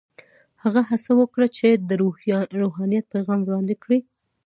[0.63, 1.91] هغه هڅه وکړه چې د
[2.63, 3.99] روحانیت پیغام وړاندې کړي.